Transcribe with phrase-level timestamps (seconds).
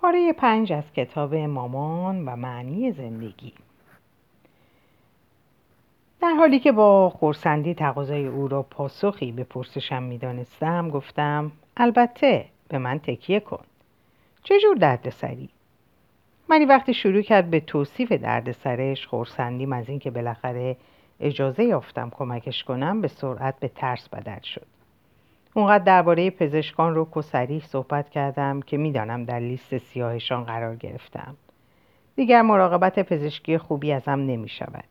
[0.00, 3.52] پاره پنج از کتاب مامان و معنی زندگی.
[6.20, 12.78] در حالی که با خورسندی تقاضای او را پاسخی به پرسشم می‌دانستم گفتم البته به
[12.78, 13.64] من تکیه کن.
[14.44, 15.48] چجور دردسری؟
[16.48, 20.76] منی وقتی شروع کرد به توصیف دردسرش خورسندیم از اینکه بالاخره
[21.20, 24.66] اجازه یافتم کمکش کنم به سرعت به ترس بدل شد.
[25.58, 31.36] اونقدر درباره پزشکان رو و صحبت کردم که می‌دانم در لیست سیاهشان قرار گرفتم.
[32.16, 34.84] دیگر مراقبت پزشکی خوبی ازم نمی شود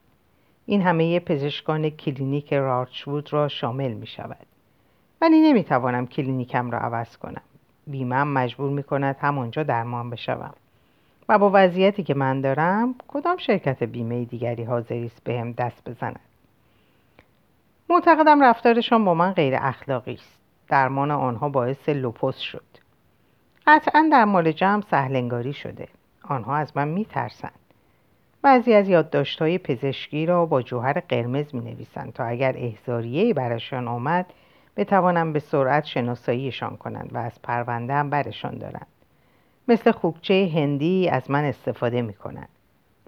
[0.65, 4.45] این همه پزشکان کلینیک لارچوود را شامل می شود
[5.21, 7.41] ولی نمی توانم کلینیکم را عوض کنم.
[7.87, 10.53] بیمم مجبور می کند همانجا درمان بشوم.
[11.29, 16.19] و با وضعیتی که من دارم کدام شرکت بیمه دیگری حاضری است بهم دست بزند؟
[17.89, 20.46] معتقدم رفتارشان با من غیر اخلاقی است.
[20.69, 22.63] درمان آنها باعث لوپوس شد.
[23.67, 25.87] قطعا در مال جمع سهلنگاری شده.
[26.23, 27.59] آنها از من میترسند.
[28.41, 34.25] بعضی از یادداشت‌های پزشکی را با جوهر قرمز می نویسند تا اگر احزاریه برشان آمد
[34.77, 38.87] بتوانم به سرعت شناساییشان کنند و از پرونده هم برشان دارند.
[39.67, 42.49] مثل خوکچه هندی از من استفاده می کنند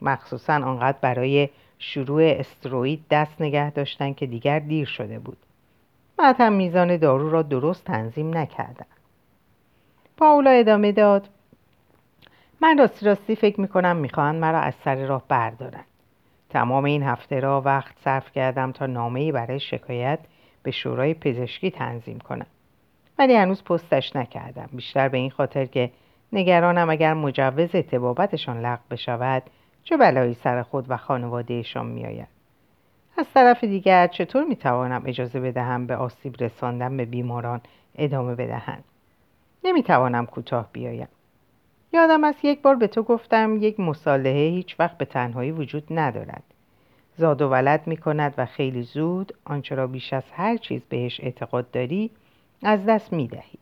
[0.01, 5.37] مخصوصا آنقدر برای شروع استروید دست نگه داشتن که دیگر دیر شده بود.
[6.19, 8.85] بعد هم میزان دارو را درست تنظیم نکردم.
[10.17, 11.29] پاولا ادامه داد.
[12.61, 15.83] من راستی راستی فکر می‌کنم می‌خواهند مرا از سر راه بردارن.
[16.49, 20.19] تمام این هفته را وقت صرف کردم تا نامهای برای شکایت
[20.63, 22.47] به شورای پزشکی تنظیم کنم.
[23.19, 24.69] ولی هنوز پستش نکردم.
[24.73, 25.91] بیشتر به این خاطر که
[26.33, 29.43] نگرانم اگر مجوز اتبابتشان لغو بشود
[29.83, 32.38] چه بلایی سر خود و خانوادهشان میآید.
[33.19, 37.61] از طرف دیگر چطور می‌توانم اجازه بدهم به آسیب رساندن به بیماران
[37.95, 38.83] ادامه بدهند؟
[39.63, 41.07] نمی‌توانم کوتاه بیایم.
[41.93, 46.43] یادم است یک بار به تو گفتم یک مصالحه هیچ وقت به تنهایی وجود ندارد.
[47.17, 51.19] زاد و ولد می کند و خیلی زود آنچه را بیش از هر چیز بهش
[51.19, 52.11] اعتقاد داری
[52.63, 53.59] از دست می دهی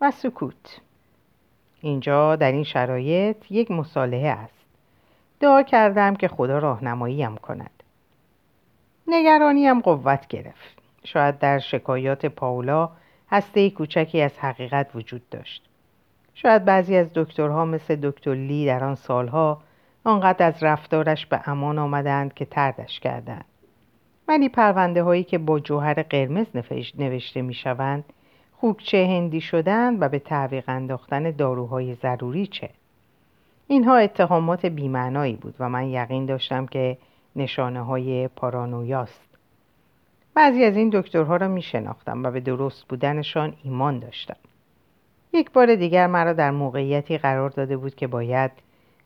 [0.00, 0.80] و سکوت.
[1.80, 4.66] اینجا در این شرایط یک مصالحه است.
[5.40, 7.75] دعا کردم که خدا راهنماییم کند.
[9.08, 10.82] نگرانیم قوت گرفت.
[11.04, 12.90] شاید در شکایات پاولا
[13.30, 15.68] هسته کوچکی از حقیقت وجود داشت.
[16.34, 19.62] شاید بعضی از دکترها مثل دکتر لی در آن سالها
[20.04, 23.44] آنقدر از رفتارش به امان آمدند که تردش کردند.
[24.28, 26.46] ولی پرونده هایی که با جوهر قرمز
[26.98, 28.04] نوشته می شوند
[28.52, 32.70] خوکچه هندی شدن و به تعویق انداختن داروهای ضروری چه؟
[33.66, 36.98] اینها اتهامات بیمعنایی بود و من یقین داشتم که
[37.36, 39.26] نشانه های پارانویاست
[40.34, 44.36] بعضی از این دکترها را می شناختم و به درست بودنشان ایمان داشتم
[45.32, 48.50] یک بار دیگر مرا در موقعیتی قرار داده بود که باید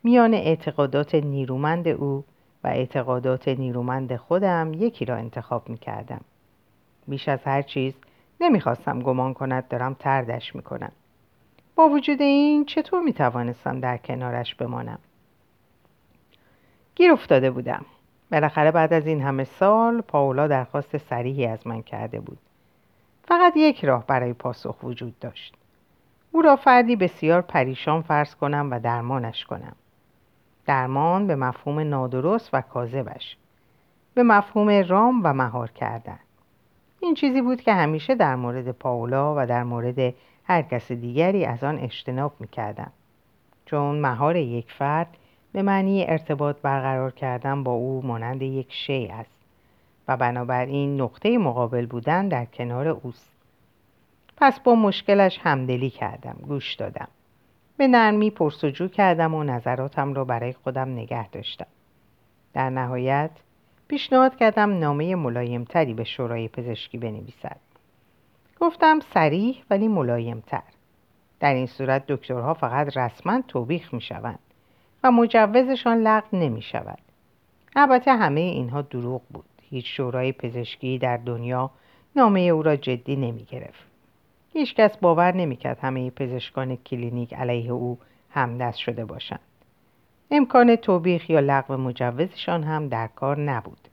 [0.03, 2.25] میان اعتقادات نیرومند او
[2.65, 6.21] و اعتقادات نیرومند خودم یکی را انتخاب می کردم.
[7.09, 7.95] بیش از هر چیز
[8.41, 10.93] نمی‌خواستم گمان کند دارم تردش می‌کنم.
[11.77, 14.99] با وجود این چطور می توانستم در کنارش بمانم؟
[16.95, 17.85] گیر افتاده بودم.
[18.33, 22.39] بالاخره بعد از این همه سال پاولا درخواست سریحی از من کرده بود.
[23.25, 25.55] فقط یک راه برای پاسخ وجود داشت.
[26.33, 29.77] او را فردی بسیار پریشان فرض کنم و درمانش کنم
[30.67, 33.37] درمان به مفهوم نادرست و کاذبش
[34.15, 36.19] به مفهوم رام و مهار کردن
[37.01, 40.15] این چیزی بود که همیشه در مورد پاولا و در مورد
[40.45, 42.93] هر کس دیگری از آن اجتناب می‌کردم
[43.67, 45.17] چون مهار یک فرد
[45.53, 49.31] به معنی ارتباط برقرار کردن با او مانند یک شی است
[50.09, 53.31] و بنابراین نقطه مقابل بودن در کنار اوست.
[54.37, 57.09] پس با مشکلش همدلی کردم گوش دادم.
[57.77, 61.67] به نرمی پرسجو کردم و نظراتم را برای خودم نگه داشتم.
[62.55, 63.31] در نهایت
[63.88, 67.56] پیشنهاد کردم نامه ملایمتری به شورای پزشکی بنویسد.
[68.61, 70.62] گفتم سریح ولی ملایمتر.
[71.41, 74.38] در این صورت دکترها فقط رسما توبیخ می شوند
[75.05, 76.99] و مجوزشان لغو نمی شود.
[77.76, 79.44] البته همه اینها دروغ بود.
[79.70, 81.70] هیچ شورای پزشکی در دنیا
[82.17, 83.85] نامه او را جدی نمی گرفت.
[84.52, 87.99] هیچکس باور نمی‌کرد همه پزشکان کلینیک علیه او
[88.31, 89.41] همدست شده باشند.
[90.31, 93.88] امکان توبیخ یا لغو مجوزشان هم در کار نبود.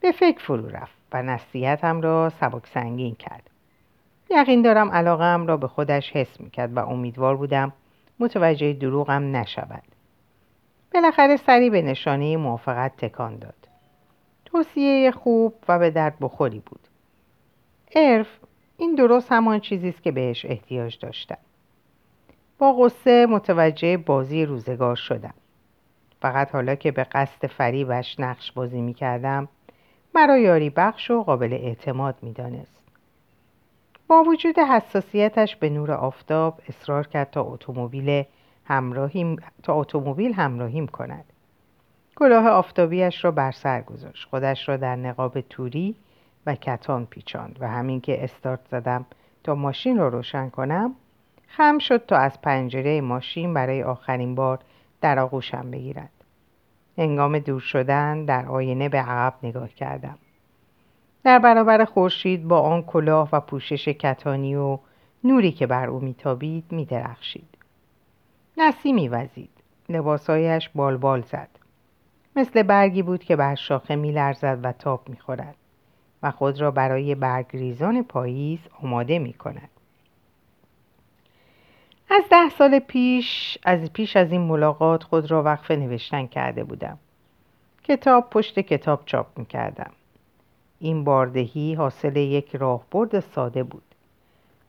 [0.00, 3.50] به فکر فرو رفت و نصیحتم را سبک سنگین کرد.
[4.30, 7.72] یقین دارم علاقم را به خودش حس می‌کرد و امیدوار بودم
[8.20, 9.82] متوجه دروغم نشود.
[10.94, 13.68] بالاخره سری به نشانه موافقت تکان داد.
[14.44, 16.80] توصیه خوب و به درد بخوری بود.
[17.94, 18.28] ارف
[18.76, 21.38] این درست همان چیزی است که بهش احتیاج داشتم.
[22.58, 25.34] با غصه متوجه بازی روزگار شدم.
[26.20, 29.48] فقط حالا که به قصد فریبش نقش بازی می کردم
[30.14, 32.75] مرا یاری بخش و قابل اعتماد می دانست.
[34.08, 38.24] با وجود حساسیتش به نور آفتاب اصرار کرد تا اتومبیل
[38.64, 41.24] همراهیم تا اتومبیل همراهیم کند.
[42.16, 44.28] کلاه آفتابیش را بر سر گذاشت.
[44.28, 45.96] خودش را در نقاب توری
[46.46, 49.06] و کتان پیچاند و همین که استارت زدم
[49.44, 50.94] تا ماشین را روشن کنم
[51.48, 54.58] خم شد تا از پنجره ماشین برای آخرین بار
[55.00, 56.10] در آغوشم بگیرد.
[56.98, 60.18] هنگام دور شدن در آینه به عقب نگاه کردم.
[61.26, 64.78] در برابر خورشید با آن کلاه و پوشش کتانی و
[65.24, 67.48] نوری که بر او میتابید میدرخشید.
[68.56, 69.50] نسیمی وزید.
[69.88, 71.48] لباسهایش بالبال زد.
[72.36, 75.56] مثل برگی بود که بر شاخه میلرزد و تاب می‌خورد
[76.22, 79.70] و خود را برای برگریزان پاییز آماده می کند.
[82.10, 86.98] از ده سال پیش از پیش از این ملاقات خود را وقف نوشتن کرده بودم.
[87.84, 89.90] کتاب پشت کتاب چاپ می کردم
[90.80, 93.82] این باردهی حاصل یک راهبرد ساده بود.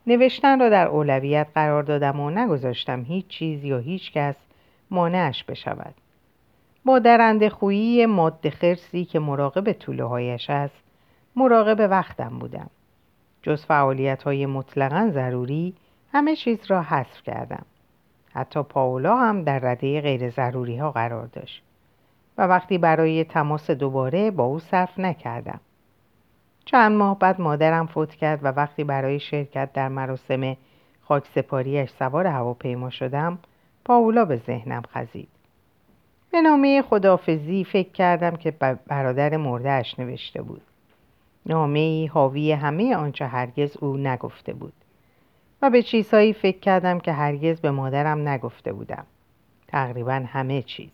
[0.06, 4.36] نوشتن را در اولویت قرار دادم و نگذاشتم هیچ چیز یا هیچ کس
[4.90, 5.94] مانعش بشود.
[6.84, 10.82] با درنده خویی ماده خرسی که مراقب طوله هایش است
[11.36, 12.70] مراقب وقتم بودم.
[13.42, 15.74] جز فعالیت های مطلقا ضروری
[16.12, 17.66] همه چیز را حذف کردم.
[18.32, 21.62] حتی پاولا هم در رده غیر ضروری ها قرار داشت.
[22.38, 25.60] و وقتی برای تماس دوباره با او صرف نکردم.
[26.70, 30.56] چند ماه بعد مادرم فوت کرد و وقتی برای شرکت در مراسم
[31.02, 33.38] خاکسپاریش سوار هواپیما شدم
[33.84, 35.28] پاولا به ذهنم خزید.
[36.30, 38.50] به نامه خدافزی فکر کردم که
[38.86, 40.62] برادر مردهش نوشته بود.
[41.46, 44.72] نامه ای حاوی همه آنچه هرگز او نگفته بود.
[45.62, 49.06] و به چیزهایی فکر کردم که هرگز به مادرم نگفته بودم.
[49.68, 50.90] تقریبا همه چیز.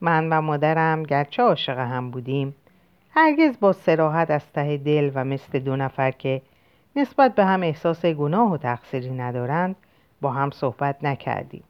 [0.00, 2.54] من و مادرم گرچه عاشق هم بودیم
[3.14, 6.42] هرگز با سراحت از ته دل و مثل دو نفر که
[6.96, 9.76] نسبت به هم احساس گناه و تقصیری ندارند
[10.20, 11.64] با هم صحبت نکردیم.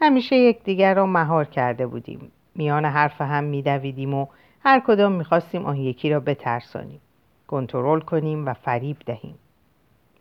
[0.00, 2.32] همیشه یکدیگر را مهار کرده بودیم.
[2.54, 4.26] میان حرف هم میدویدیم و
[4.60, 7.00] هر کدام می‌خواستیم آن یکی را بترسانیم.
[7.46, 9.38] کنترل کنیم و فریب دهیم.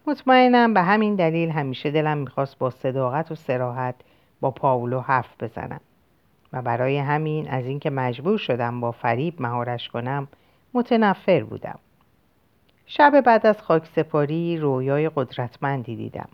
[0.07, 3.95] مطمئنم به همین دلیل همیشه دلم می‌خواست با صداقت و سراحت
[4.41, 5.81] با پاولو حرف بزنم.
[6.53, 10.27] و برای همین از اینکه مجبور شدم با فریب مهارش کنم
[10.73, 11.79] متنفر بودم.
[12.85, 16.29] شب بعد از خاک سپاری رویای قدرتمندی دیدم.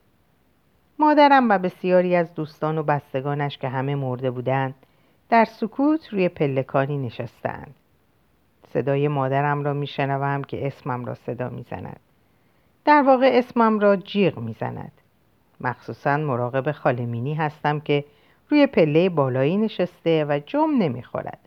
[0.99, 4.75] مادرم و بسیاری از دوستان و بستگانش که همه مرده بودند
[5.29, 7.75] در سکوت روی پلکانی نشستند.
[8.73, 11.99] صدای مادرم را میشنوم که اسمم را صدا می‌زند.
[12.85, 14.91] در واقع اسمم را جیغ می‌زند.
[15.61, 18.05] مخصوصا مراقب خالمینی هستم که
[18.51, 21.39] روی پله بالایی نشسته و جم نمی‌خورد.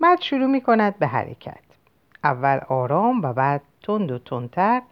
[0.00, 1.64] بعد شروع می کند به حرکت.
[2.24, 4.82] اول آرام و بعد تند و تندتر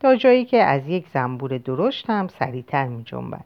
[0.00, 3.44] تا جایی که از یک زنبور درشت هم سریعتر می جنبد.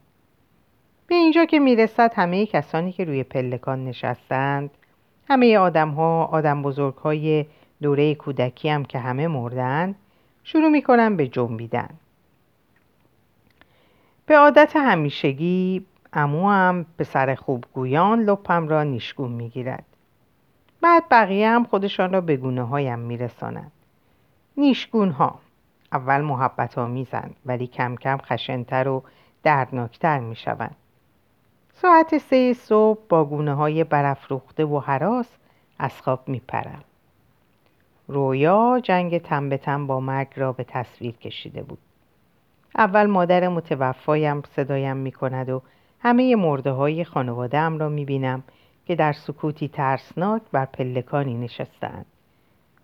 [1.07, 4.71] به اینجا که می‌رسد همه کسانی که روی پلکان نشستند
[5.29, 7.47] همه آدم ها آدم بزرگ های
[7.83, 9.95] دوره کودکی هم که همه مردند
[10.45, 11.91] شروع می کنم به جنبیدن.
[14.27, 19.85] به عادت همیشگی امو هم به سر خوبگویان لپم را نیشگون می گیرد.
[20.81, 23.73] بعد بقیه هم خودشان را به گونه هایم می رسانند.
[24.57, 25.39] نیشگون ها
[25.93, 29.03] اول محبت آمیزند ولی کم کم خشنتر و
[29.43, 30.77] دردناکتر می شوند.
[31.73, 35.29] ساعت سه صبح با گونه های برافروخته و حراس
[35.79, 36.85] از خواب می پرم.
[38.09, 41.79] رویا جنگ تن به تن با مرگ را به تصویر کشیده بود.
[42.77, 45.63] اول مادر متوفایم صدایم می کند و
[46.05, 48.43] همه خانواده ام را می بینم
[48.87, 52.07] که در سکوتی ترسناک بر پلکانی نشستند.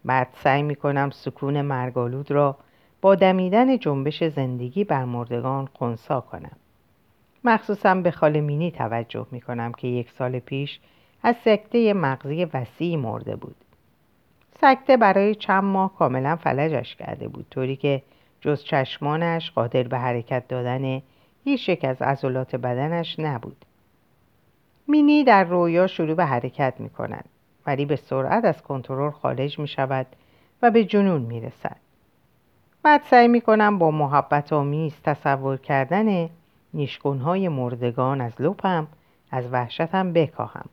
[0.04, 2.56] بعد سعی می کنم سکون مرگالود را
[3.00, 6.56] با دمیدن جنبش زندگی بر مردگان خونسا کنم.
[7.44, 10.80] مخصوصا به خاله مینی توجه می کنم که یک سال پیش
[11.22, 13.56] از سکته مغزی وسیعی مرده بود.
[14.60, 18.02] سکته برای چند ماه کاملا فلجش کرده بود طوری که
[18.40, 21.02] جز چشمانش قادر به حرکت دادن
[21.44, 23.64] هیچ یک از عضلات بدنش نبود.
[24.88, 27.28] مینی در رویا شروع به حرکت می کند
[27.66, 30.06] ولی به سرعت از کنترل خارج می شود
[30.62, 31.76] و به جنون می رسد
[32.82, 36.28] بعد سعی می کنم با محبت آمیز تصور کردن
[36.74, 38.86] نیشگونهای مردگان از لپم
[39.30, 40.68] از وحشتم بکاهم.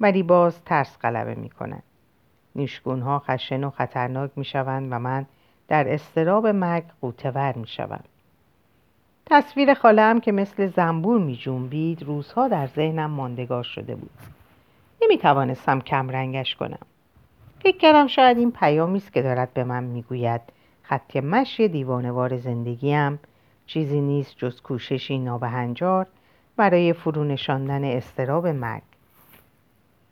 [0.00, 1.82] ولی باز ترس غلبه می کند
[2.56, 5.26] نیشگونها خشن و خطرناک می شوند و من
[5.68, 8.08] در استراب مرگ قوتور می شوند
[9.30, 14.10] تصویر خالم که مثل زنبور می جنبید روزها در ذهنم ماندگار شده بود.
[15.02, 16.78] نمی توانستم کم رنگش کنم.
[17.60, 20.40] فکر کردم شاید این پیامی است که دارد به من می‌گوید.
[20.82, 23.18] خط مشی دیوانوار زندگیم.
[23.66, 26.06] چیزی نیست جز کوششی نابهنجار
[26.56, 28.82] برای فرو نشاندن استراب مرگ.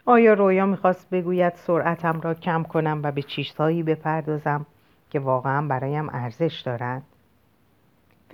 [0.06, 4.66] آیا رویا می‌خواست بگوید سرعتم را کم کنم و به چیزهایی بپردازم
[5.10, 7.02] که واقعا برایم ارزش دارند؟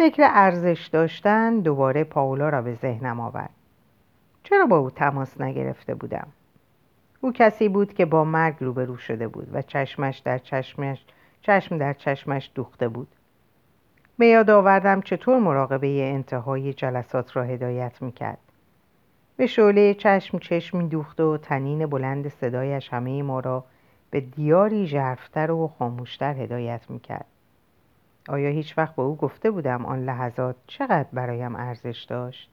[0.01, 3.51] فکر ارزش داشتن دوباره پاولا را به ذهنم آورد.
[4.43, 6.27] چرا با او تماس نگرفته بودم؟
[7.21, 11.05] او کسی بود که با مرگ روبرو شده بود و چشمش در چشمش
[11.41, 13.09] چشم در چشمش دوخته بود.
[14.19, 18.39] به یاد آوردم چطور مراقبه انتهای جلسات را هدایت می‌کرد.
[19.37, 23.65] به شعله چشم چشم دوخته و تنین بلند صدایش همه ما را
[24.11, 27.27] به دیاری ژرفتر و خاموشتر هدایت می‌کرد.
[28.31, 32.51] آیا هیچ وقت به او گفته بودم آن لحظات چقدر برایم ارزش داشت؟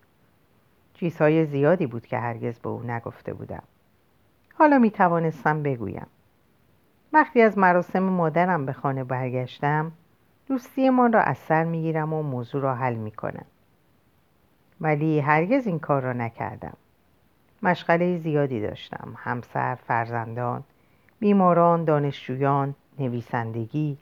[0.94, 3.64] چیزهای زیادی بود که هرگز به او نگفته بودم.
[4.54, 6.08] حالا می توانستم بگویم.
[7.14, 9.92] وقتی از مراسم مادرم به خانه برگشتم
[10.48, 13.46] دوستیمان را از سر می گیرم و موضوع را حل می کنم
[14.82, 16.78] ولی هرگز این کار را نکردم.
[17.64, 19.14] مشغله زیادی داشتم.
[19.18, 20.64] همسر، فرزندان،
[21.20, 23.98] بیماران، دانشجویان، نویسندگی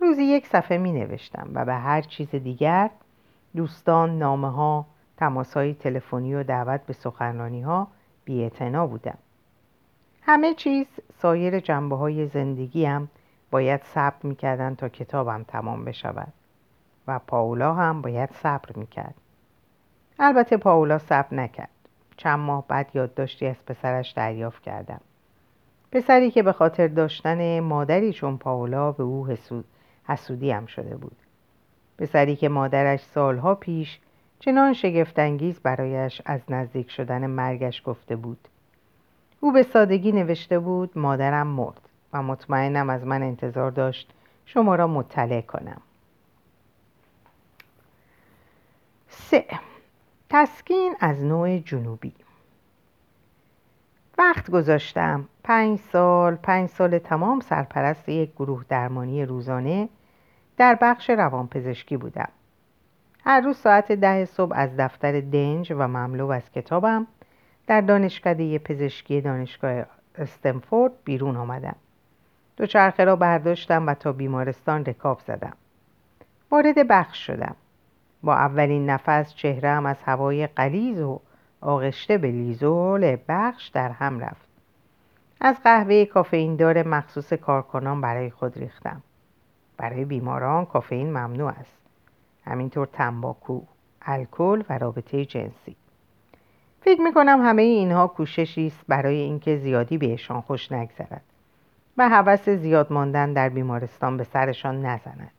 [0.00, 2.90] روزی یک صفحه می نوشتم و به هر چیز دیگر
[3.56, 4.86] دوستان، نامه ها،
[5.16, 7.88] تماس تلفنی و دعوت به سخنرانی ها
[8.24, 9.18] بی بودم.
[10.22, 10.86] همه چیز
[11.18, 13.10] سایر جنبه های زندگیم
[13.50, 16.32] باید صبر می‌کردن تا کتابم تمام بشود
[17.08, 19.14] و پاولا هم باید صبر می‌کرد.
[20.18, 21.70] البته پاولا صبر نکرد.
[22.16, 25.00] چند ماه بعد یادداشتی از پسرش دریافت کردم.
[25.92, 29.64] پسری که به خاطر داشتن مادری چون پاولا به او حسود
[30.08, 31.16] حسودی هم شده بود.
[31.98, 33.98] پسری که مادرش سالها پیش
[34.38, 38.48] چنان شگفتانگیز برایش از نزدیک شدن مرگش گفته بود.
[39.40, 41.80] او به سادگی نوشته بود مادرم مرد
[42.12, 44.12] و مطمئنم از من انتظار داشت
[44.46, 45.80] شما را مطلع کنم.
[49.08, 49.44] سه.
[50.30, 52.12] تسکین از نوع جنوبی.
[54.18, 59.88] وقت گذاشتم پنج سال پنج سال تمام سرپرست یک گروه درمانی روزانه
[60.56, 62.28] در بخش روانپزشکی بودم.
[63.24, 67.06] هر روز ساعت ده صبح از دفتر دنج و مملو از کتابم
[67.66, 69.86] در دانشکده پزشکی دانشگاه
[70.18, 71.76] استنفورد بیرون آمدم.
[72.56, 75.52] دوچرخه را برداشتم و تا بیمارستان رکاب زدم.
[76.50, 77.56] وارد بخش شدم.
[78.22, 81.20] با اولین نفس چهرم از هوای قلیز و
[81.60, 84.46] آغشته به لیزول بخش در هم رفت.
[85.40, 89.02] از قهوه کافئین دار مخصوص کارکنان برای خود ریختم.
[89.76, 91.76] برای بیماران کافئین ممنوع است.
[92.44, 93.60] همینطور تنباکو
[94.02, 95.76] الکل و رابطه جنسی.
[96.80, 101.22] فکر می‌کنم همه اینها کوششی است برای اینکه زیادی بهشان خوش نگذرد
[101.98, 105.30] و هوس زیاد ماندن در بیمارستان به سرشان نزند.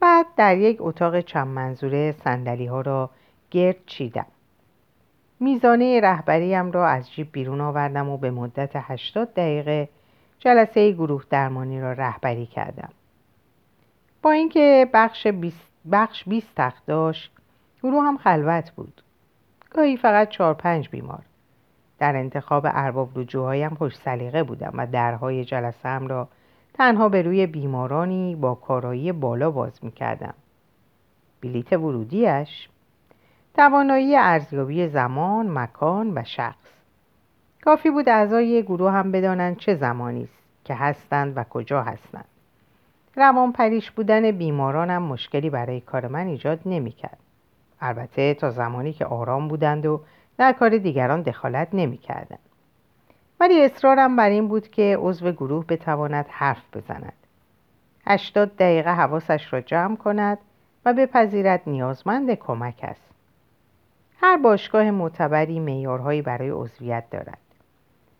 [0.00, 3.10] بعد در یک اتاق چند منظوره سندلی ها را
[3.50, 4.26] گرد چیدم.
[5.40, 9.88] میزانه رهبریم را از جیب بیرون آوردم و به مدت 80 دقیقه
[10.38, 12.90] جلسه گروه درمانی را رهبری کردم.
[14.22, 17.32] با اینکه بخش 20 بخش 20 تخت داشت
[17.82, 19.02] گروه هم خلوت بود.
[19.70, 21.22] گاهی فقط چهار پنج بیمار.
[21.98, 26.28] در انتخاب ارباب رجوعهایم خوش سلیقه بودم و درهای جلسه را
[26.74, 30.34] تنها به روی بیمارانی با کارایی بالا باز می‌کردم.
[31.42, 32.68] بلیت ورودیش
[33.54, 36.70] توانایی ارزیابی زمان، مکان و شخص.
[37.64, 42.29] کافی بود اعضای گروه هم بدانند چه زمانی است که هستند و کجا هستند.
[43.16, 47.18] روان پریش بودن بیمارانم مشکلی برای کار من ایجاد نمی‌کرد.
[47.80, 50.00] البته تا زمانی که آرام بودند و
[50.38, 52.38] در کار دیگران دخالت نمی‌کردند.
[53.40, 57.12] ولی اصرارم بر این بود که عضو گروه بتواند حرف بزند.
[58.06, 60.38] هشتاد دقیقه حواسش را جمع کند
[60.84, 63.10] و بپذیرد نیازمند کمک است.
[64.20, 67.38] هر باشگاه معتبری معیارهایی برای عضویت دارد.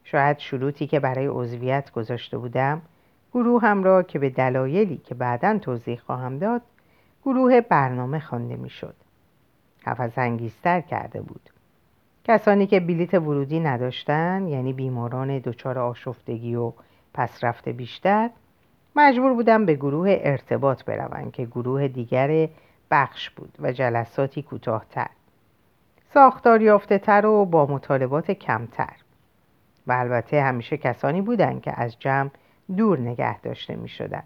[0.04, 2.82] شاید شروطی که برای عضویت گذاشته بودم
[3.32, 6.62] گروه هم را که به دلایلی که بعدا توضیح خواهم داد
[7.24, 8.94] گروه برنامه خوانده می‌شد.
[9.86, 11.50] هفت انگیزتر کرده بود.
[12.24, 16.72] کسانی که بلیت ورودی نداشتند یعنی بیماران دچار آشفتگی و
[17.14, 18.30] پسرفت بیشتر
[18.96, 22.48] مجبور بودم به گروه ارتباط بروند که گروه دیگر
[22.90, 25.10] بخش بود و جلساتی کوتاهتر
[26.14, 28.96] ساختار یافته تر و با مطالبات کمتر.
[29.86, 32.30] و البته همیشه کسانی بودند که از جمع
[32.76, 34.22] دور نگه داشته می شدن.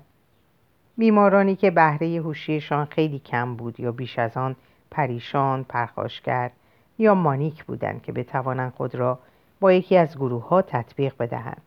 [0.98, 4.56] بیمارانی که بهره هوشیشان خیلی کم بود یا بیش از آن
[4.90, 6.50] پریشان، پرخاشگر
[6.98, 9.18] یا مانیک بودند که بتوانند خود را
[9.60, 11.62] با یکی از گروه ها تطبیق بدهند.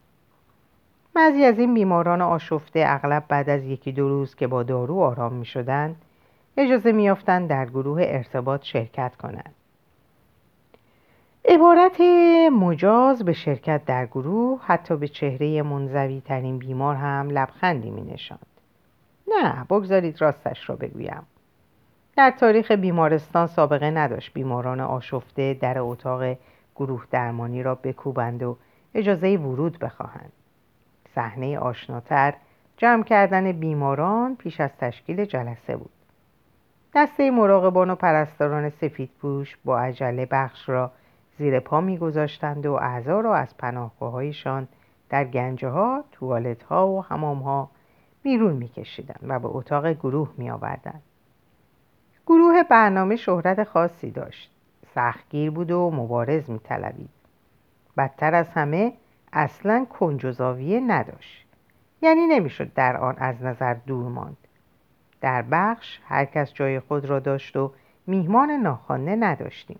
[1.13, 5.33] بعضی از این بیماران آشفته اغلب بعد از یکی دو روز که با دارو آرام
[5.33, 5.95] می شدند
[6.57, 9.53] اجازه می در گروه ارتباط شرکت کنند.
[11.49, 12.01] عبارت
[12.51, 18.47] مجاز به شرکت در گروه حتی به چهره منزوی ترین بیمار هم لبخندی می نشاند.
[19.27, 21.23] نه بگذارید راستش را بگویم.
[22.17, 26.37] در تاریخ بیمارستان سابقه نداشت بیماران آشفته در اتاق
[26.75, 28.57] گروه درمانی را بکوبند و
[28.93, 30.31] اجازه ورود بخواهند.
[31.15, 32.33] صحنه آشناتر
[32.77, 35.91] جمع کردن بیماران پیش از تشکیل جلسه بود.
[36.95, 40.91] دسته مراقبان و پرستاران سفید پوش با عجله بخش را
[41.37, 44.67] زیر پا میگذاشتند و اعضا را از پناهگاههایشان
[45.09, 47.69] در گنجه ها، توالت ها و حمام ها
[48.23, 51.01] بیرون میکشیدند و به اتاق گروه می آوردن.
[52.27, 54.51] گروه برنامه شهرت خاصی داشت
[54.95, 57.09] سختگیر بود و مبارز می طلبید.
[57.97, 58.93] بدتر از همه
[59.33, 61.47] اصلا کنجزاویه نداشت
[62.01, 64.37] یعنی نمی‌شد در آن از نظر دور ماند
[65.21, 67.71] در بخش هر کس جای خود را داشت و
[68.07, 69.79] میهمان ناخوانده نداشتیم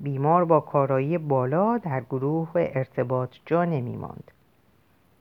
[0.00, 4.30] بیمار با کارایی بالا در گروه ارتباط جا نمی ماند.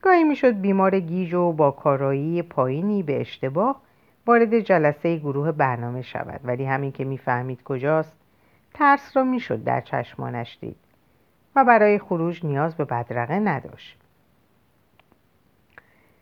[0.02, 3.82] گاهی می‌شد بیمار گیج و با کارایی پایینی به اشتباه
[4.28, 8.18] وارد جلسه گروه برنامه شود ولی همین که می‌فهمید کجاست
[8.74, 10.78] ترس را می‌شد در چشمانش دید
[11.56, 13.98] و برای خروج نیاز به بدرقه نداشت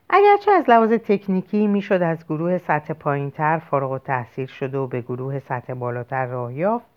[0.10, 5.02] اگرچه از لحاظ تکنیکی می‌شد از گروه سطح پایینتر فارغ و تحصیل شده و به
[5.02, 6.93] گروه سطح بالاتر راه یافت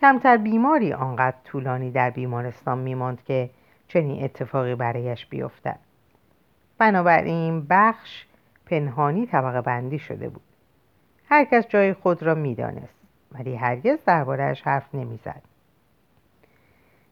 [0.00, 3.50] کمتر بیماری آنقدر طولانی در بیمارستان میماند که
[3.88, 5.78] چنین اتفاقی برایش بیفتد.
[6.78, 8.24] بنابراین بخش
[8.66, 10.42] پنهانی طبقه بندی شده بود.
[11.28, 12.98] هر کس جای خود را می‌دانست
[13.32, 15.42] ولی هرگز دربارهش حرف نمی‌زد.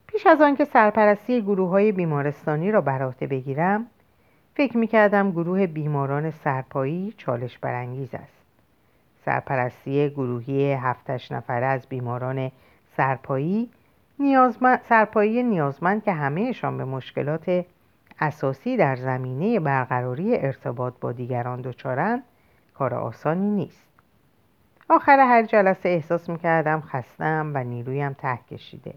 [0.07, 3.87] پیش از آنکه سرپرستی گروه های بیمارستانی را بر عهده بگیرم
[4.55, 8.43] فکر می کردم گروه بیماران سرپایی چالش برانگیز است.
[9.25, 12.51] سرپرستی گروهی هفتش نفره از بیماران
[12.97, 13.71] سرپایی
[14.19, 17.65] نیازمند، سرپایی نیازمند که همهشان به مشکلات
[18.21, 22.23] اساسی در زمینه برقراری ارتباط با دیگران دچارند
[22.75, 23.89] کار آسانی نیست.
[24.89, 28.95] آخر هر جلسه احساس می‌کردم خستم و نیرویم ته کشیده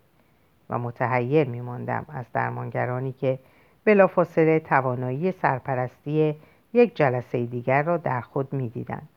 [0.69, 3.39] و متحیر میماندم از درمانگرانی که
[3.85, 6.35] بلافاصله توانایی سرپرستی
[6.73, 9.09] یک جلسه دیگر را در خود می‌دیدند.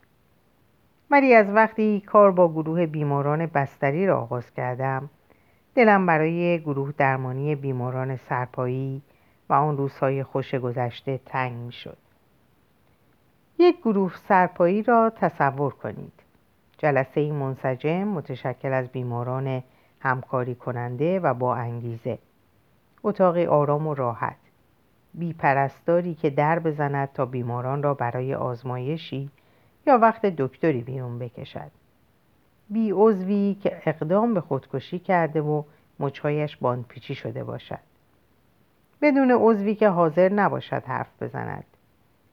[1.11, 5.11] ولی از وقتی کار با گروه بیماران بستری را آغاز کردم
[5.75, 9.03] دلم برای گروه درمانی بیماران سرپایی
[9.49, 11.97] و آن روزهای خوش گذشته تنگ می شد.
[13.59, 16.13] یک گروه سرپایی را تصور کنید.
[16.79, 19.63] جلسه منسجم متشکل از بیماران
[20.01, 22.19] همکاری کننده و با انگیزه.
[23.05, 24.37] اتاقی آرام و راحت.
[25.15, 29.31] بی پرستاری که در بزند تا بیماران را برای آزمایشی
[29.87, 31.71] یا وقت دکتری بیرون بکشد.
[32.71, 35.63] بی عضوی که اقدام به خودکشی کرده و
[36.01, 37.89] مچهایش باندپیچی شده باشد.
[39.03, 41.65] بدون عضوی که حاضر نباشد حرف بزند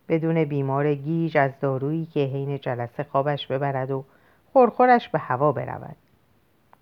[0.09, 4.05] بدون بیمار گیج از دارویی که حین جلسه خوابش ببرد و
[4.53, 5.95] خورخورش به هوا برود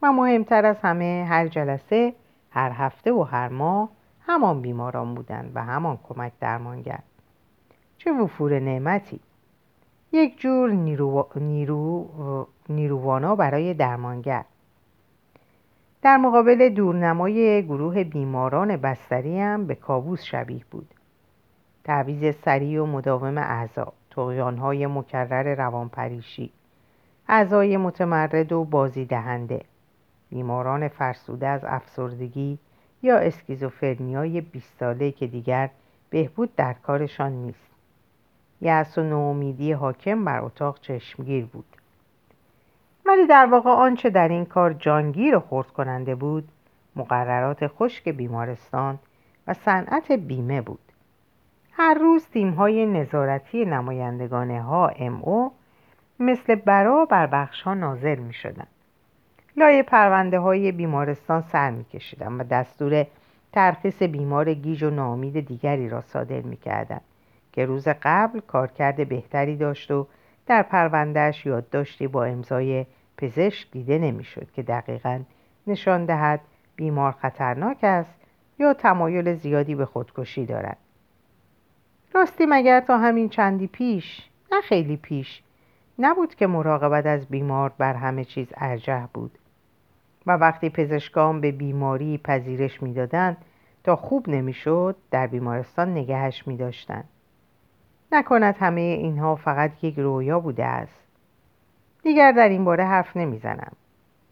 [0.01, 2.13] و مهمتر از همه هر جلسه
[2.51, 3.89] هر هفته و هر ماه
[4.21, 6.99] همان بیماران بودند و همان کمک درمانگر
[7.97, 9.19] چه وفور نعمتی
[10.15, 11.27] یک جور نیرو...
[11.35, 12.47] نیرو...
[12.69, 14.45] نیروانا برای درمانگر.
[16.01, 20.93] در مقابل دورنمای گروه بیماران بستری هم به کابوس شبیه بود.
[21.83, 26.51] تعویز سریع و مداوم اعضا تقیانهای مکرر روانپریشی
[27.27, 29.61] اعضای متمرد و بازی دهنده
[30.29, 32.59] بیماران فرسوده از افسردگی
[33.01, 35.69] یا اسکیزوفرنیای 20 ساله که دیگر
[36.09, 37.72] بهبود در کارشان نیست.
[38.63, 41.65] یأس و نومیدی حاکم بر اتاق چشمگیر بود.
[43.05, 46.47] ولی در واقع آنچه در این کار جانگیر و خورد کننده بود
[46.95, 48.99] مقررات خشک بیمارستان
[49.47, 50.79] و صنعت بیمه بود.
[51.71, 55.51] هر روز تیم‌های نظارتی نمایندگان ها ام
[56.19, 58.67] مثل برا بر بخش ها ناظر می شدن.
[59.57, 63.05] لای پرونده های بیمارستان سر می کشیدن و دستور
[63.51, 67.01] ترخیص بیمار گیج و نامید دیگری را صادر می کردن
[67.53, 70.07] که روز قبل کارکرد بهتری داشت و
[70.45, 72.85] در پروندهش یادداشتی با امضای
[73.17, 75.19] پزشک دیده نمی‌شد که دقیقا
[75.67, 76.41] نشان دهد
[76.75, 78.15] بیمار خطرناک است
[78.59, 80.77] یا تمایل زیادی به خودکشی دارد.
[82.13, 85.43] راستی مگر تا همین چندی پیش؟ نه خیلی پیش.
[85.99, 89.37] نبود که مراقبت از بیمار بر همه چیز ارجه بود.
[90.27, 93.37] و وقتی پزشکان به بیماری پذیرش می‌دادند
[93.83, 97.09] تا خوب نمی‌شد در بیمارستان نگهش میداشتند.
[98.13, 101.01] نکند همه اینها فقط یک رویا بوده است.
[102.03, 103.71] دیگر در این باره حرف نمی‌زنم.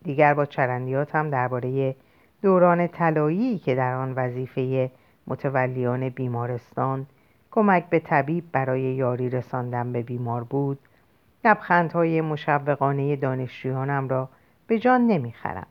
[0.03, 1.95] دیگر با چرندیاتم درباره
[2.41, 4.91] دوران طلایی که در آن وظیفه
[5.27, 7.05] متولیان بیمارستان
[7.51, 10.79] کمک به طبیب برای یاری رساندن به بیمار بود
[11.45, 14.29] لبخندهای مشوقانه دانشجویانم را
[14.67, 15.67] به جان نمی‌خرم.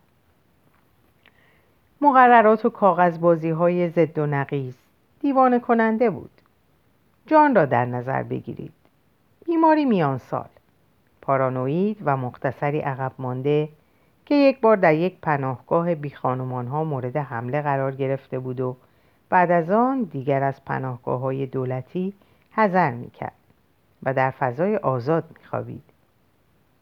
[2.01, 4.75] مقررات و کاغذبازی های ضد و نقیز
[5.21, 6.40] دیوانه کننده بود.
[7.27, 8.73] جان را در نظر بگیرید
[9.47, 10.49] بیماری میان سال
[11.23, 13.69] پارانوید و مختصری عقب مانده
[14.27, 18.77] که یک بار در یک پناهگاه بی ها مورد حمله قرار گرفته بود و
[19.31, 22.15] بعد از آن دیگر از پناهگاه های دولتی
[22.51, 23.33] حذر می کرد
[24.03, 25.83] و در فضای آزاد می خوابید.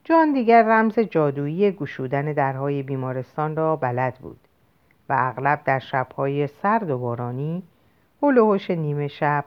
[0.05, 4.38] جان دیگر رمز جادویی گشودن درهای بیمارستان را بلد بود
[5.09, 7.62] و اغلب در شبهای سرد و بارانی
[8.22, 9.44] هلوهوش نیمه شب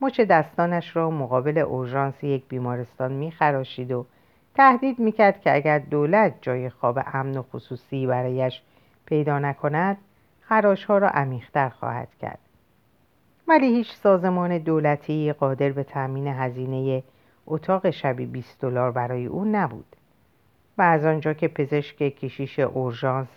[0.00, 4.06] مچ دستانش را مقابل اورژانس یک بیمارستان میخراشید و
[4.54, 8.62] تهدید می‌کرد که اگر دولت جای خواب امن و خصوصی برایش
[9.06, 9.96] پیدا نکند
[10.40, 12.38] خراش ها را عمیقتر خواهد کرد.
[13.48, 17.02] ولی هیچ سازمان دولتی قادر به تأمین هزینه
[17.46, 19.96] اتاق شبی 20 دلار برای او نبود.
[20.78, 23.28] و از آنجا که پزشک کشیش اورژانس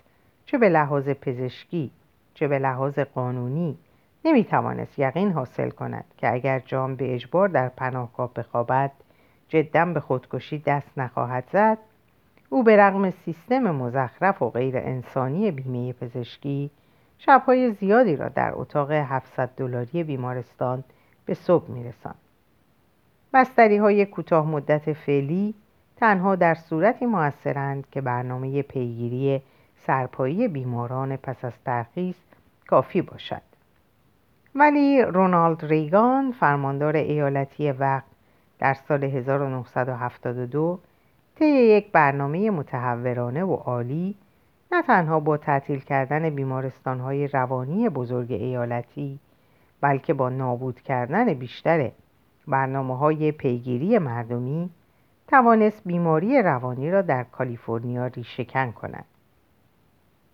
[0.46, 1.92] چه به لحاظ پزشکی
[2.34, 3.78] چه به لحاظ قانونی
[4.26, 8.92] نمی‌توانست یقین حاصل کند که اگر جان به اجبار در پناهگاه بخوابد
[9.50, 11.78] جدا به خودکشی دست نخواهد زد.
[12.50, 16.72] او به رغم سیستم مزخرف و غیر انسانی بیمه پزشکی
[17.18, 20.84] شبهای زیادی را در اتاق 700 دلاری بیمارستان
[21.26, 22.16] به صبح میرساند.
[23.34, 25.56] بستری های کوتاه مدت فعلی
[25.98, 29.42] تنها در صورتی موثرند که برنامه پیگیری
[29.76, 32.18] سرپایی بیماران پس از ترخیص
[32.68, 33.53] کافی باشد.
[34.56, 38.06] ولی رونالد ریگان فرماندار ایالتی وقت
[38.60, 40.80] در سال 1972
[41.36, 44.16] طی یک برنامه متحورانه و عالی
[44.72, 49.20] نه تنها با تعطیل کردن بیمارستانهای روانی بزرگ ایالتی
[49.82, 51.92] بلکه با نابود کردن بیشتر
[52.48, 54.70] برنامه های پیگیری مردمی
[55.28, 59.06] توانست بیماری روانی را در کالیفرنیا ریشهکن کند.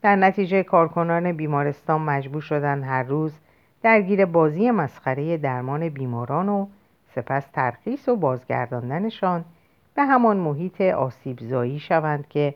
[0.01, 3.39] در نتیجه کارکنان بیمارستان مجبور شدند هر روز
[3.81, 6.67] درگیر بازی مسخره درمان بیماران و
[7.15, 9.45] سپس ترخیص و بازگرداندنشان
[9.95, 12.55] به همان محیط آسیبزایی شوند که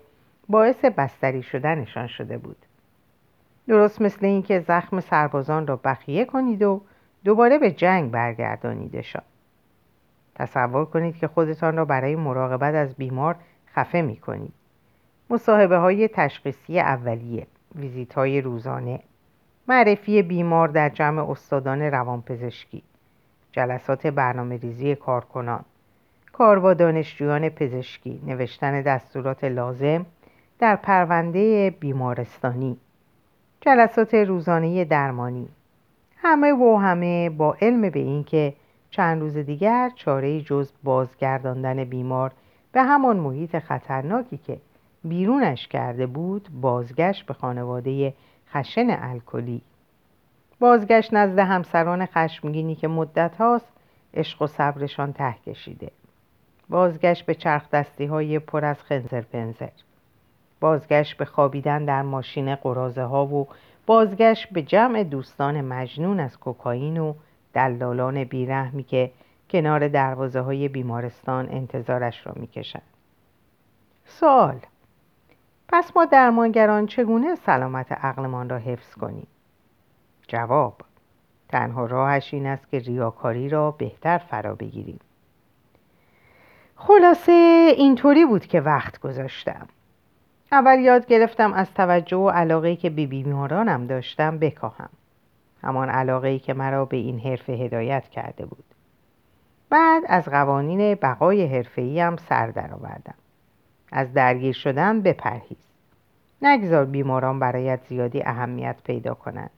[0.50, 2.58] باعث بستری شدنشان شده بود.
[3.68, 6.82] درست مثل اینکه زخم سربازان را بخیه کنید و
[7.24, 9.24] دوباره به جنگ برگردانیدشان.
[10.36, 13.36] تصور کنید که خودتان را برای مراقبت از بیمار
[13.76, 14.54] خفه می کنید
[15.30, 19.00] مصاحبه های تشخیصی اولیه ویزیت های روزانه.
[19.68, 22.84] معرفی بیمار در جمع استادان روانپزشکی
[23.52, 25.66] جلسات برنامه ریزی کارکنان
[26.32, 30.06] کار با دانشجویان پزشکی نوشتن دستورات لازم
[30.60, 32.78] در پرونده بیمارستانی
[33.62, 35.48] جلسات روزانه درمانی.
[36.18, 38.54] همه و همه با علم به اینکه
[38.90, 42.32] چند روز دیگر چاره جز بازگرداندن بیمار
[42.72, 44.58] به همان محیط خطرناکی که
[45.04, 48.14] بیرونش کرده بود بازگشت به خانواده
[48.54, 49.62] خشن الکلی.
[50.60, 53.74] بازگشت نزد همسران خشمگینی که مدت هاست
[54.14, 55.92] عشق و صبرشان ته کشیده.
[56.70, 59.70] بازگشت به چرخ دستی های پر از خنزر پنزر.
[60.60, 63.48] بازگشت به خوابیدن در ماشین قرازه ها و
[63.86, 67.14] بازگشت به جمع دوستان مجنون از کوکائین و
[67.54, 69.12] دلالان بیرحمی که
[69.50, 72.84] کنار دروازه های بیمارستان انتظارش را می‌کشند.
[74.06, 74.60] سوال
[75.68, 79.28] پس ما درمانگران چگونه سلامت عقلمان را حفظ کنیم؟
[80.28, 80.82] جواب
[81.50, 85.00] تنها راهش این است که ریاکاری را بهتر فرا بگیریم.
[86.76, 89.68] خلاصه اینطوری بود که وقت گذاشتم.
[90.52, 94.90] اول یاد گرفتم از توجه و علاقه که به بیمارانم داشتم بکاهم.
[95.64, 98.64] همان علاقه ای که مرا به این حرفه هدایت کرده بود.
[99.70, 103.16] بعد از قوانین بقای حرفه‌ای هم سر درآوردم.
[103.96, 105.58] از درگیر شدن بپرهیز.
[106.42, 109.50] نگذار بیماران برایت زیادی اهمیت پیدا کنند.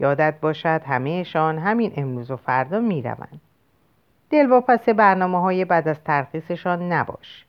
[0.00, 3.40] یادت باشد همهشان همین امروز و فردا می‌روند.
[4.30, 7.46] دلواپس برنامه های بعد از ترخیصشان نباش.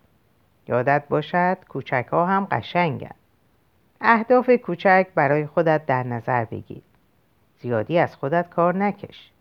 [0.67, 3.15] یادت باشد کوچک ها هم قشنگند.
[4.01, 6.81] اهداف کوچک برای خودت در نظر بگیر.
[7.57, 9.31] زیادی از خودت کار نکش.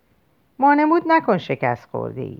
[0.58, 2.38] مانمود نکن شکست خورده ای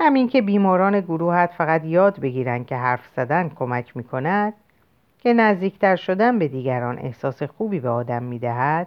[0.00, 4.54] همین که بیماران گروهت فقط یاد بگیرن که حرف زدن کمک می کند
[5.18, 8.86] که نزدیکتر شدن به دیگران احساس خوبی به آدم می دهد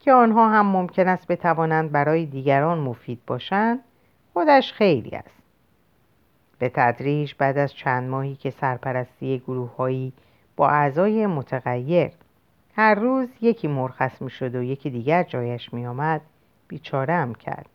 [0.00, 3.78] که آنها هم ممکن است بتوانند برای دیگران مفید باشند
[4.32, 5.42] خودش خیلی است.
[6.58, 10.12] به تدریج بعد از چند ماهی که سرپرستی گروههایی
[10.56, 12.10] با اعضای متغیر
[12.76, 16.20] هر روز یکی مرخص می شد و یکی دیگر جایش می آمد
[16.68, 17.66] بیچاره هم کرد.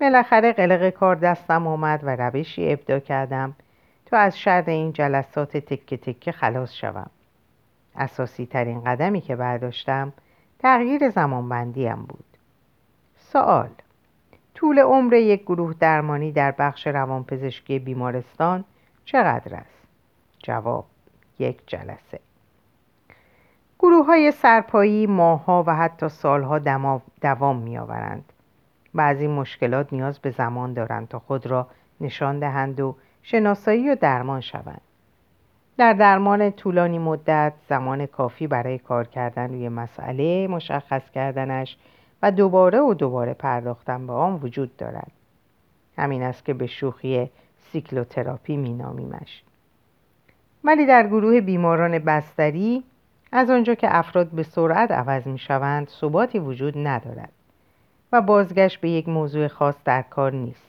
[0.00, 3.56] بالاخره قلق کار دستم آمد و روشی ابدا کردم
[4.06, 7.10] تا از شر این جلسات تکه تکه خلاص شوم
[7.96, 10.12] اساسی ترین قدمی که برداشتم
[10.58, 12.24] تغییر زمانبندیم بود
[13.18, 13.68] سوال
[14.54, 18.64] طول عمر یک گروه درمانی در بخش روانپزشکی بیمارستان
[19.04, 19.86] چقدر است؟
[20.38, 20.86] جواب
[21.38, 22.20] یک جلسه
[23.78, 26.58] گروه های سرپایی ماهها و حتی سالها
[27.20, 28.32] دوام می آورند.
[28.96, 31.66] بعضی مشکلات نیاز به زمان دارند تا خود را
[32.00, 34.80] نشان دهند و شناسایی و درمان شوند.
[35.78, 41.76] در درمان طولانی مدت زمان کافی برای کار کردن روی مسئله مشخص کردنش
[42.22, 45.12] و دوباره و دوباره پرداختن به آن وجود دارد.
[45.98, 47.30] همین است که به شوخی
[47.72, 49.42] سیکلوتراپی می نامیمش.
[50.64, 52.84] ولی در گروه بیماران بستری
[53.32, 57.32] از آنجا که افراد به سرعت عوض می شوند ثباتی وجود ندارد
[58.12, 60.66] و بازگشت به یک موضوع خاص در کار نیست.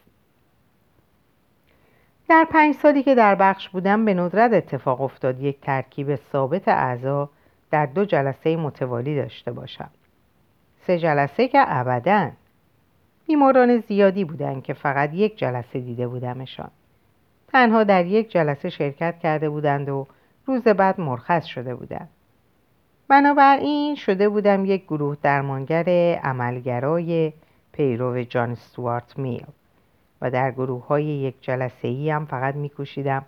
[2.30, 7.30] در پنج سالی که در بخش بودم به ندرت اتفاق افتاد یک ترکیب ثابت اعضا
[7.71, 9.89] در دو جلسه متوالی داشته باشم.
[10.88, 12.32] سه جلسه که ابدا
[13.28, 16.71] بیماران زیادی بودند که فقط یک جلسه دیده بودمشان.
[17.47, 20.08] تنها در یک جلسه شرکت کرده بودند و
[20.45, 22.10] روز بعد مرخص شده بودند.
[23.10, 25.89] بنابراین شده بودم یک گروه درمانگر
[26.24, 27.34] عملگرای
[27.72, 29.46] پیرو جان استوارت میل
[30.22, 33.26] و در گروه های یک جلسه ای هم فقط میکوشیدم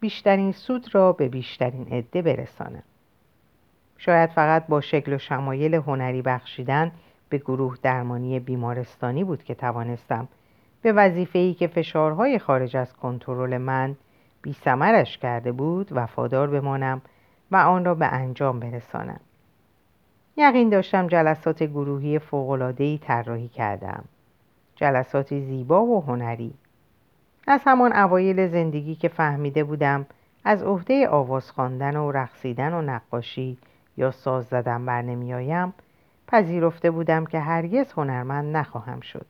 [0.00, 2.82] بیشترین سود را به بیشترین عده برسانم.
[3.98, 6.92] شاید فقط با شکل و شمایل هنری بخشیدن
[7.28, 10.28] به گروه درمانی بیمارستانی بود که توانستم
[10.82, 13.96] به وظیفه‌ای که فشارهای خارج از کنترل من
[14.42, 14.56] بی
[15.22, 17.02] کرده بود وفادار بمانم
[17.50, 19.20] و آن را به انجام برسانم.
[20.36, 24.04] یقین داشتم جلسات گروهی فوق‌العاده‌ای طراحی کردم.
[24.76, 26.54] جلساتی زیبا و هنری.
[27.46, 30.06] از همان اوایل زندگی که فهمیده بودم
[30.44, 33.58] از عهده آواز خواندن و رقصیدن و نقاشی
[33.96, 35.74] یا ساز زدن بر نمیآیم
[36.28, 39.26] پذیرفته بودم که هرگز هنرمند نخواهم شد.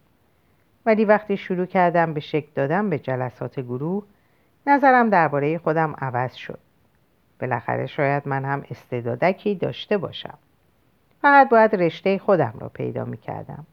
[0.87, 4.05] ولی وقتی شروع کردم به شکل دادن به جلسات گروه
[4.67, 6.59] نظرم درباره خودم عوض شد.
[7.41, 10.39] بالاخره شاید من هم استعدادکی داشته باشم
[11.23, 13.67] فقط باید رشته خودم را پیدا می کردم.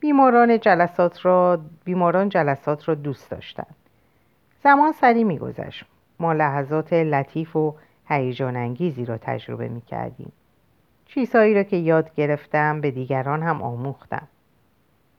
[0.00, 3.74] بیماران جلسات را بیماران جلسات را دوست داشتند.
[4.62, 5.84] زمان سری میگذشت.
[6.20, 7.74] ما لحظات لطیف و
[8.06, 10.32] هیجان انگیزی را تجربه می کردیم.
[11.04, 14.28] چیزهایی را که یاد گرفتم به دیگران هم آموختم.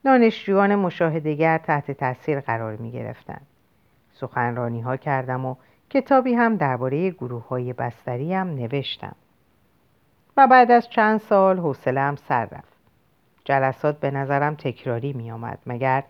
[0.04, 3.40] دانشجویان مشاهدگر تحت تاثیر قرار می گرفتن.
[4.12, 5.54] سخنرانی ها کردم و
[5.94, 9.16] کتابی هم درباره گروه های بستری هم نوشتم.
[10.36, 12.74] و بعد از چند سال حوصله‌ام سر رفت.
[13.44, 16.04] جلسات به نظرم تکراری می آمد مگر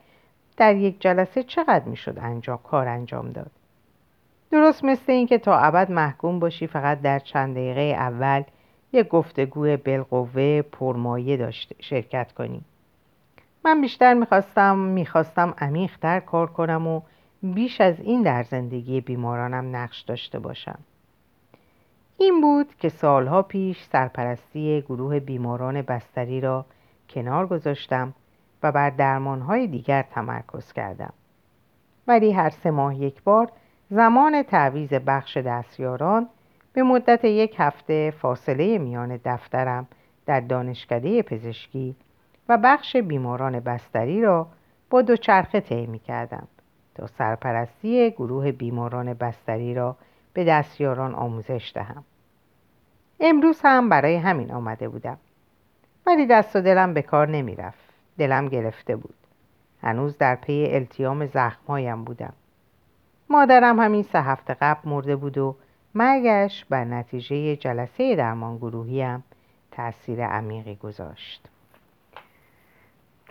[0.56, 3.50] در یک جلسه چقدر می شد انجام کار انجام داد.
[4.50, 8.42] درست مثل اینکه تا ابد محکوم باشی فقط در چند دقیقه اول
[8.92, 12.64] یک گفتگوی بالقوه پرمایه داشته شرکت کنی
[13.64, 17.00] من بیشتر می‌خواستم می‌خواستم عمیقتر کار کنم و
[17.52, 20.78] بیش از این در زندگی بیمارانم نقش داشته باشم.
[22.18, 26.64] این بود که سالها پیش سرپرستی گروه بیماران بستری را
[27.10, 28.14] کنار گذاشتم
[28.62, 31.12] و بر درمانهای دیگر تمرکز کردم.
[32.06, 33.52] ولی هر سه ماه یک بار
[33.90, 36.28] زمان تعویز بخش دستیاران
[36.72, 39.88] به مدت یک هفته فاصله میان دفترم
[40.26, 41.96] در دانشکده پزشکی
[42.48, 44.46] و بخش بیماران بستری را
[44.90, 46.48] با دوچرخه طی کردم
[46.94, 49.96] تا سرپرستی گروه بیماران بستری را
[50.32, 52.04] به دستیاران آموزش دهم.
[53.20, 55.18] امروز هم برای همین آمده بودم.
[56.06, 57.84] ولی دست و دلم به کار نمی رفت
[58.18, 59.14] دلم گرفته بود.
[59.82, 62.32] هنوز در پی التیام زخمهایم بودم.
[63.30, 65.56] مادرم همین سه هفته قبل مرده بود و
[65.94, 69.24] مرگش بر نتیجه جلسه درمان گروهیم
[69.70, 71.48] تاثیر عمیقی گذاشت.